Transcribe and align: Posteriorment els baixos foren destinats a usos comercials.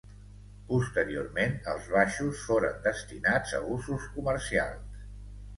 Posteriorment 0.69 1.53
els 1.73 1.91
baixos 1.97 2.41
foren 2.47 2.81
destinats 2.89 3.55
a 3.59 3.63
usos 3.79 4.09
comercials. 4.17 5.07